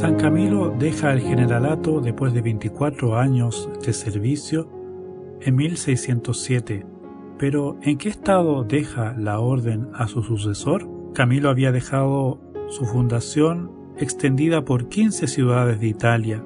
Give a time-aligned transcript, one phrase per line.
[0.00, 4.66] San Camilo deja el generalato después de 24 años de servicio
[5.42, 6.86] en 1607,
[7.38, 10.88] pero ¿en qué estado deja la orden a su sucesor?
[11.12, 12.40] Camilo había dejado
[12.70, 16.42] su fundación extendida por 15 ciudades de Italia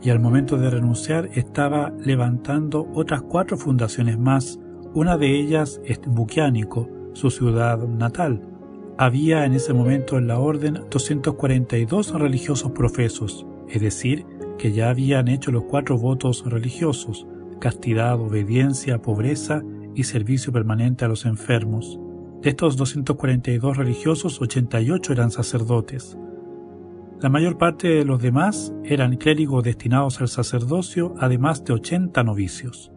[0.00, 4.58] y al momento de renunciar estaba levantando otras cuatro fundaciones más,
[4.94, 8.53] una de ellas es Buquiánico, su ciudad natal.
[8.96, 14.24] Había en ese momento en la orden 242 religiosos profesos, es decir,
[14.56, 17.26] que ya habían hecho los cuatro votos religiosos,
[17.58, 19.62] castidad, obediencia, pobreza
[19.96, 21.98] y servicio permanente a los enfermos.
[22.40, 26.16] De estos 242 religiosos, 88 eran sacerdotes.
[27.20, 32.92] La mayor parte de los demás eran clérigos destinados al sacerdocio, además de 80 novicios.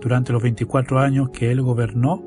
[0.00, 2.24] Durante los 24 años que él gobernó,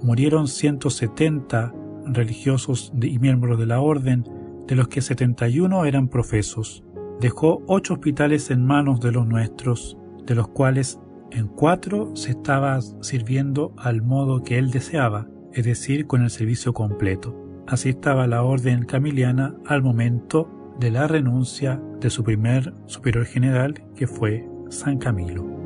[0.00, 1.74] murieron 170
[2.06, 4.24] religiosos y miembros de la orden,
[4.66, 6.84] de los que 71 eran profesos.
[7.20, 12.80] Dejó ocho hospitales en manos de los nuestros, de los cuales en cuatro se estaba
[12.80, 17.34] sirviendo al modo que él deseaba, es decir, con el servicio completo.
[17.66, 23.74] Así estaba la orden camiliana al momento de la renuncia de su primer superior general,
[23.96, 25.65] que fue San Camilo.